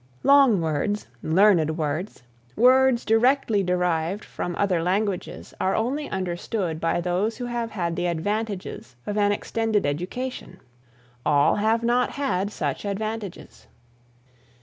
[0.23, 2.23] Long words, learned words,
[2.55, 8.07] words directly derived from other languages are only understood by those who have had the
[8.07, 10.59] advantages of an extended education.
[11.23, 13.67] All have not had such advantages.